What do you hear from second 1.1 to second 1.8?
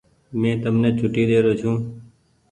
ڏيرو ڇو۔